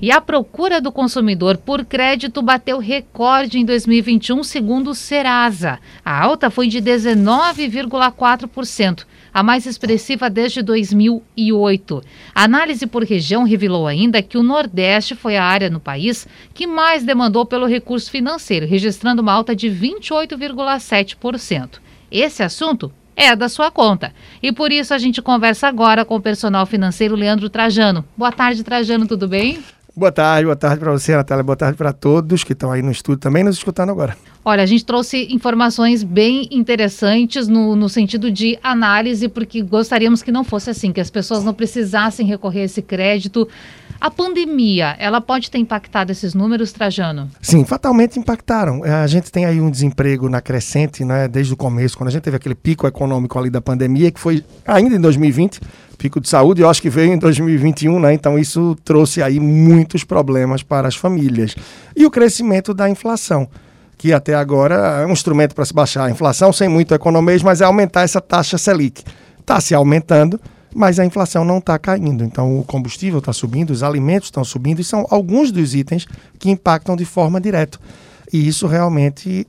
[0.00, 5.80] E a procura do consumidor por crédito bateu recorde em 2021, segundo o Serasa.
[6.04, 12.00] A alta foi de 19,4%, a mais expressiva desde 2008.
[12.32, 16.64] A análise por região revelou ainda que o Nordeste foi a área no país que
[16.64, 21.80] mais demandou pelo recurso financeiro, registrando uma alta de 28,7%.
[22.08, 24.14] Esse assunto é da sua conta.
[24.40, 28.04] E por isso a gente conversa agora com o personal financeiro Leandro Trajano.
[28.16, 29.58] Boa tarde, Trajano, tudo bem?
[29.98, 31.42] Boa tarde, boa tarde para você, Natália.
[31.42, 34.16] Boa tarde para todos que estão aí no estúdio também nos escutando agora.
[34.44, 40.30] Olha, a gente trouxe informações bem interessantes no, no, sentido de análise, porque gostaríamos que
[40.30, 43.48] não fosse assim, que as pessoas não precisassem recorrer a esse crédito.
[44.00, 47.28] A pandemia, ela pode ter impactado esses números, Trajano?
[47.42, 48.84] Sim, fatalmente impactaram.
[48.84, 52.12] É, a gente tem aí um desemprego na crescente, né, desde o começo, quando a
[52.12, 55.60] gente teve aquele pico econômico ali da pandemia, que foi ainda em 2020,
[55.98, 58.14] pico de saúde, eu acho que veio em 2021, né?
[58.14, 61.56] Então isso trouxe aí muitos problemas para as famílias.
[61.96, 63.48] E o crescimento da inflação,
[63.98, 67.60] que até agora é um instrumento para se baixar a inflação, sem muito economês, mas
[67.60, 69.02] é aumentar essa taxa Selic.
[69.40, 70.40] Está se aumentando,
[70.74, 72.24] mas a inflação não está caindo.
[72.24, 76.06] Então o combustível está subindo, os alimentos estão subindo, e são alguns dos itens
[76.38, 77.78] que impactam de forma direta.
[78.32, 79.46] E isso realmente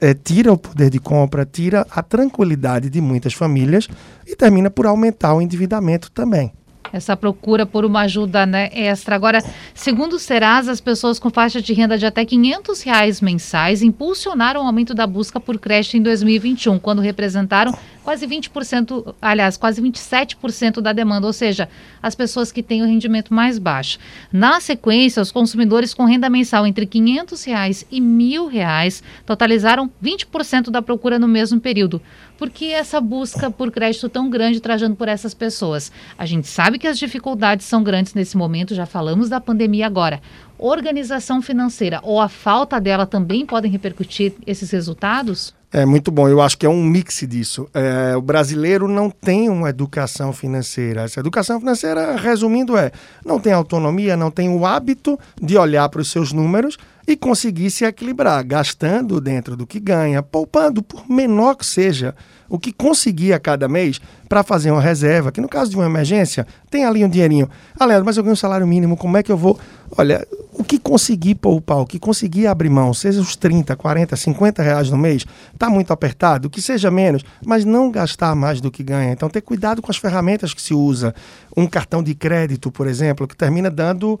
[0.00, 3.88] é, tira o poder de compra, tira a tranquilidade de muitas famílias
[4.26, 6.52] e termina por aumentar o endividamento também
[6.94, 9.16] essa procura por uma ajuda né, extra.
[9.16, 9.42] Agora,
[9.74, 14.62] segundo o Serasa, as pessoas com faixa de renda de até 500 reais mensais impulsionaram
[14.62, 20.80] o aumento da busca por crédito em 2021, quando representaram quase 20%, aliás, quase 27%
[20.80, 21.68] da demanda, ou seja,
[22.02, 23.98] as pessoas que têm o rendimento mais baixo.
[24.30, 30.70] Na sequência, os consumidores com renda mensal entre 500 reais e R$ 1.000 totalizaram 20%
[30.70, 32.00] da procura no mesmo período.
[32.36, 35.90] Por que essa busca por crédito tão grande trajando por essas pessoas?
[36.18, 40.20] A gente sabe que as dificuldades são grandes nesse momento, já falamos da pandemia agora.
[40.58, 45.54] Organização financeira ou a falta dela também podem repercutir esses resultados?
[45.72, 47.68] É muito bom, eu acho que é um mix disso.
[47.74, 51.02] É, o brasileiro não tem uma educação financeira.
[51.02, 52.92] Essa educação financeira, resumindo, é
[53.26, 57.70] não tem autonomia, não tem o hábito de olhar para os seus números e conseguir
[57.70, 62.14] se equilibrar, gastando dentro do que ganha, poupando, por menor que seja,
[62.54, 65.86] o que conseguir a cada mês para fazer uma reserva, que no caso de uma
[65.86, 67.50] emergência, tem ali um dinheirinho.
[67.80, 69.58] Leandro, mas eu ganho um salário mínimo, como é que eu vou?
[69.98, 74.62] Olha, o que conseguir poupar, o que conseguir abrir mão, seja os 30, 40, 50
[74.62, 78.84] reais no mês, está muito apertado, que seja menos, mas não gastar mais do que
[78.84, 79.10] ganha.
[79.10, 81.12] Então, ter cuidado com as ferramentas que se usa.
[81.56, 84.20] Um cartão de crédito, por exemplo, que termina dando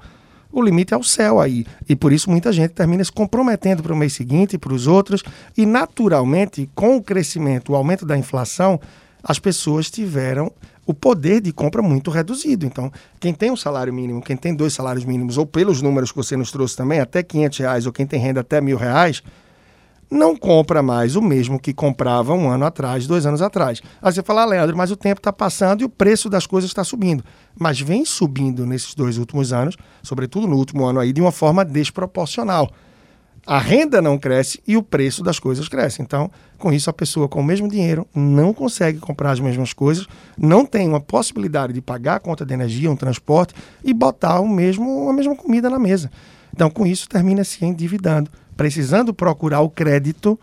[0.54, 1.66] o limite é o céu aí.
[1.88, 4.86] E por isso muita gente termina se comprometendo para o mês seguinte e para os
[4.86, 5.24] outros.
[5.56, 8.80] E naturalmente, com o crescimento, o aumento da inflação,
[9.22, 10.52] as pessoas tiveram
[10.86, 12.64] o poder de compra muito reduzido.
[12.64, 16.16] Então, quem tem um salário mínimo, quem tem dois salários mínimos, ou pelos números que
[16.16, 19.22] você nos trouxe também, até 500 reais, ou quem tem renda até mil reais,
[20.10, 23.80] não compra mais o mesmo que comprava um ano atrás, dois anos atrás.
[24.00, 26.70] Aí você fala, ah, Leandro, mas o tempo está passando e o preço das coisas
[26.70, 27.24] está subindo.
[27.58, 31.64] Mas vem subindo nesses dois últimos anos, sobretudo no último ano aí, de uma forma
[31.64, 32.70] desproporcional.
[33.46, 36.00] A renda não cresce e o preço das coisas cresce.
[36.00, 40.06] Então, com isso, a pessoa com o mesmo dinheiro não consegue comprar as mesmas coisas,
[40.38, 44.48] não tem uma possibilidade de pagar a conta de energia, um transporte e botar o
[44.48, 46.10] mesmo, a mesma comida na mesa.
[46.54, 50.38] Então, com isso, termina se endividando precisando procurar o crédito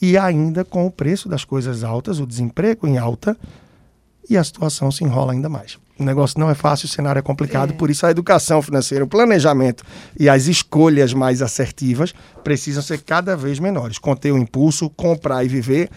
[0.00, 3.36] e ainda com o preço das coisas altas, o desemprego em alta,
[4.28, 5.78] e a situação se enrola ainda mais.
[5.98, 7.76] O negócio não é fácil, o cenário é complicado, é.
[7.76, 9.84] por isso a educação financeira, o planejamento
[10.18, 13.98] e as escolhas mais assertivas precisam ser cada vez menores.
[13.98, 15.90] Conter o impulso, comprar e viver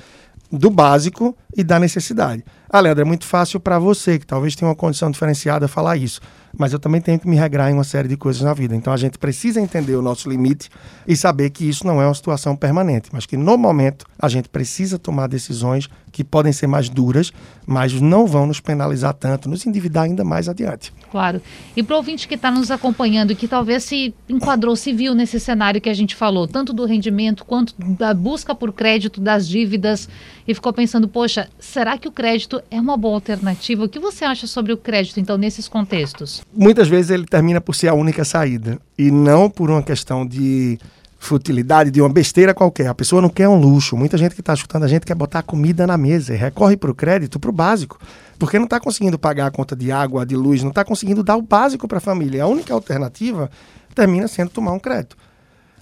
[0.51, 2.43] do básico e da necessidade.
[2.69, 6.21] Ah, Leandro, é muito fácil para você, que talvez tenha uma condição diferenciada, falar isso
[6.57, 8.75] mas eu também tenho que me regrar em uma série de coisas na vida.
[8.75, 10.69] Então a gente precisa entender o nosso limite
[11.07, 14.49] e saber que isso não é uma situação permanente, mas que no momento a gente
[14.49, 17.33] precisa tomar decisões que podem ser mais duras,
[17.65, 20.93] mas não vão nos penalizar tanto, nos endividar ainda mais adiante.
[21.11, 21.41] Claro.
[21.75, 25.13] E para o ouvinte que está nos acompanhando e que talvez se enquadrou, se viu
[25.13, 29.45] nesse cenário que a gente falou, tanto do rendimento quanto da busca por crédito das
[29.45, 30.07] dívidas,
[30.47, 33.84] e ficou pensando, poxa, será que o crédito é uma boa alternativa?
[33.84, 36.43] O que você acha sobre o crédito, então, nesses contextos?
[36.53, 40.79] Muitas vezes ele termina por ser a única saída, e não por uma questão de
[41.17, 42.87] futilidade, de uma besteira qualquer.
[42.87, 43.97] A pessoa não quer um luxo.
[43.97, 46.91] Muita gente que está escutando a gente quer botar comida na mesa e recorre para
[46.91, 47.99] o crédito, para o básico,
[48.37, 51.35] porque não está conseguindo pagar a conta de água, de luz, não está conseguindo dar
[51.35, 52.43] o básico para a família.
[52.43, 53.49] A única alternativa
[53.93, 55.17] termina sendo tomar um crédito.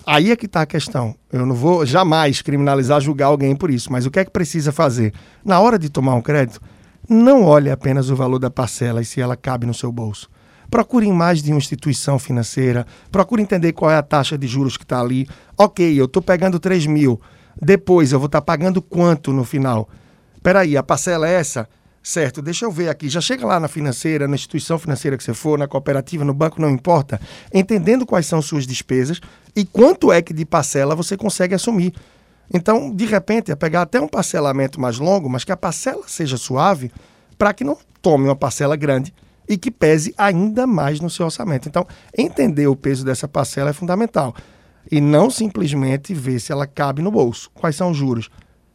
[0.05, 1.15] Aí é que está a questão.
[1.31, 4.71] Eu não vou jamais criminalizar, julgar alguém por isso, mas o que é que precisa
[4.71, 5.13] fazer?
[5.43, 6.61] Na hora de tomar um crédito,
[7.07, 10.29] não olhe apenas o valor da parcela e se ela cabe no seu bolso
[10.73, 14.83] procure mais de uma instituição financeira, procure entender qual é a taxa de juros que
[14.83, 15.27] está ali.
[15.55, 17.21] Ok, eu estou pegando 3 mil,
[17.61, 19.87] depois eu vou estar tá pagando quanto no final?
[20.41, 21.69] Peraí, a parcela é essa?
[22.03, 23.07] Certo, deixa eu ver aqui.
[23.07, 26.61] Já chega lá na financeira, na instituição financeira que você for, na cooperativa, no banco,
[26.61, 27.19] não importa,
[27.53, 29.21] entendendo quais são suas despesas
[29.55, 31.93] e quanto é que de parcela você consegue assumir.
[32.53, 36.35] Então, de repente, é pegar até um parcelamento mais longo, mas que a parcela seja
[36.35, 36.91] suave,
[37.37, 39.13] para que não tome uma parcela grande
[39.47, 41.69] e que pese ainda mais no seu orçamento.
[41.69, 44.35] Então, entender o peso dessa parcela é fundamental.
[44.91, 47.49] E não simplesmente ver se ela cabe no bolso.
[47.53, 48.29] Quais são os juros?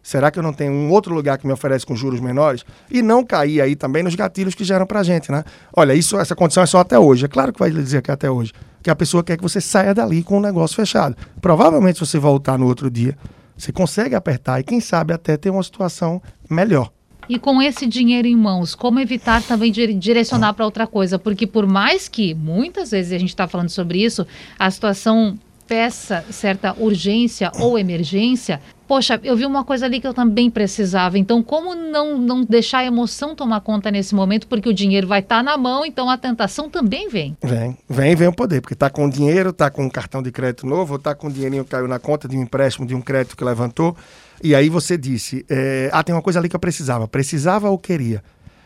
[0.08, 2.64] Será que eu não tenho um outro lugar que me oferece com juros menores?
[2.90, 5.44] E não cair aí também nos gatilhos que geram para a gente, né?
[5.70, 7.26] Olha, isso, essa condição é só até hoje.
[7.26, 8.54] É claro que vai dizer que é até hoje.
[8.82, 11.14] Que a pessoa quer que você saia dali com o negócio fechado.
[11.42, 13.18] Provavelmente, se você voltar no outro dia,
[13.54, 16.90] você consegue apertar e, quem sabe, até ter uma situação melhor.
[17.28, 21.18] E com esse dinheiro em mãos, como evitar também direcionar para outra coisa?
[21.18, 24.26] Porque por mais que muitas vezes a gente está falando sobre isso,
[24.58, 30.14] a situação peça certa urgência ou emergência, poxa, eu vi uma coisa ali que eu
[30.14, 31.18] também precisava.
[31.18, 34.48] Então, como não, não deixar a emoção tomar conta nesse momento?
[34.48, 37.36] Porque o dinheiro vai estar tá na mão, então a tentação também vem.
[37.42, 38.62] Vem, vem, vem o poder.
[38.62, 41.64] Porque está com dinheiro, está com um cartão de crédito novo, está com um dinheirinho
[41.64, 43.94] que caiu na conta de um empréstimo, de um crédito que levantou.
[44.42, 47.06] E aí você disse: é, ah, tem uma coisa ali que eu precisava.
[47.06, 48.24] Precisava ou queria?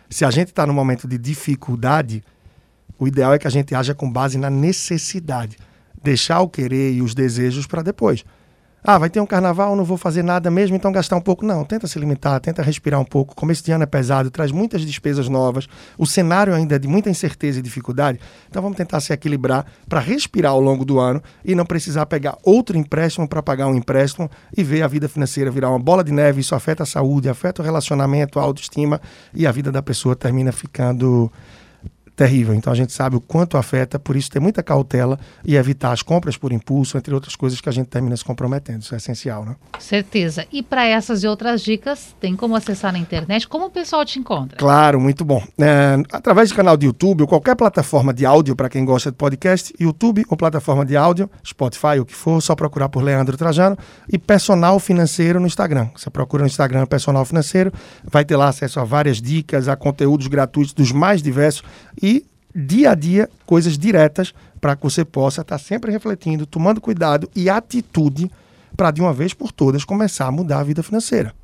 [0.09, 2.23] Se a gente está num momento de dificuldade,
[2.97, 5.57] o ideal é que a gente haja com base na necessidade
[6.03, 8.25] deixar o querer e os desejos para depois.
[8.85, 11.47] Ah, vai ter um carnaval, não vou fazer nada mesmo, então gastar um pouco.
[11.47, 13.33] Não, tenta se limitar, tenta respirar um pouco.
[13.33, 15.69] Começo de ano é pesado, traz muitas despesas novas.
[15.97, 18.19] O cenário ainda é de muita incerteza e dificuldade.
[18.51, 22.37] Então vamos tentar se equilibrar para respirar ao longo do ano e não precisar pegar
[22.43, 26.11] outro empréstimo para pagar um empréstimo e ver a vida financeira virar uma bola de
[26.11, 26.41] neve.
[26.41, 29.01] Isso afeta a saúde, afeta o relacionamento, a autoestima
[29.33, 31.31] e a vida da pessoa termina ficando
[32.15, 32.55] terrível.
[32.55, 36.03] Então a gente sabe o quanto afeta, por isso ter muita cautela e evitar as
[36.03, 38.83] compras por impulso, entre outras coisas que a gente termina se comprometendo.
[38.83, 39.57] Isso é essencial, né?
[39.79, 40.47] Certeza.
[40.53, 43.49] E para essas e outras dicas, tem como acessar na internet?
[43.49, 44.57] Como o pessoal te encontra?
[44.59, 45.43] Claro, muito bom.
[45.59, 49.17] É, através do canal do YouTube ou qualquer plataforma de áudio para quem gosta de
[49.17, 53.77] podcast, YouTube ou plataforma de áudio, Spotify, o que for, só procurar por Leandro Trajano
[54.09, 55.89] e Personal Financeiro no Instagram.
[55.97, 57.73] Você procura no Instagram Personal Financeiro,
[58.05, 61.63] vai ter lá acesso a várias dicas, a conteúdos gratuitos dos mais diversos
[62.03, 66.81] e dia a dia coisas diretas para que você possa estar tá sempre refletindo, tomando
[66.81, 68.31] cuidado e atitude
[68.77, 71.35] para de uma vez por todas começar a mudar a vida financeira.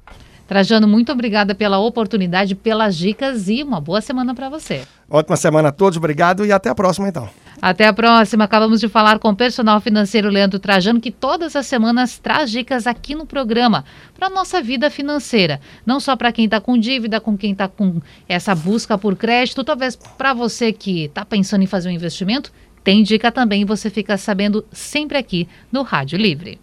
[0.47, 4.83] Trajano, muito obrigada pela oportunidade, pelas dicas e uma boa semana para você.
[5.11, 7.29] Ótima semana a todos, obrigado e até a próxima então.
[7.61, 8.45] Até a próxima.
[8.45, 12.87] Acabamos de falar com o personal financeiro Leandro Trajano, que todas as semanas traz dicas
[12.87, 13.85] aqui no programa
[14.17, 15.61] para a nossa vida financeira.
[15.85, 19.65] Não só para quem está com dívida, com quem está com essa busca por crédito,
[19.65, 22.53] talvez para você que está pensando em fazer um investimento,
[22.85, 26.61] tem dica também, você fica sabendo sempre aqui no Rádio Livre.